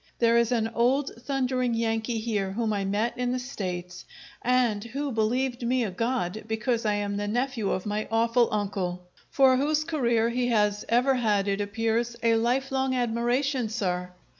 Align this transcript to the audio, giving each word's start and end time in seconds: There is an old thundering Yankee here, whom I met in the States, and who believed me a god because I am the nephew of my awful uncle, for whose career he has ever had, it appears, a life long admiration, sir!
There 0.17 0.35
is 0.39 0.51
an 0.51 0.67
old 0.69 1.11
thundering 1.25 1.75
Yankee 1.75 2.17
here, 2.17 2.53
whom 2.53 2.73
I 2.73 2.85
met 2.85 3.15
in 3.19 3.31
the 3.33 3.37
States, 3.37 4.03
and 4.41 4.83
who 4.83 5.11
believed 5.11 5.61
me 5.61 5.83
a 5.83 5.91
god 5.91 6.45
because 6.47 6.87
I 6.87 6.95
am 6.95 7.17
the 7.17 7.27
nephew 7.27 7.69
of 7.69 7.85
my 7.85 8.07
awful 8.09 8.49
uncle, 8.51 9.05
for 9.29 9.57
whose 9.57 9.83
career 9.83 10.29
he 10.31 10.47
has 10.47 10.83
ever 10.89 11.13
had, 11.13 11.47
it 11.47 11.61
appears, 11.61 12.15
a 12.23 12.33
life 12.33 12.71
long 12.71 12.95
admiration, 12.95 13.69
sir! 13.69 14.11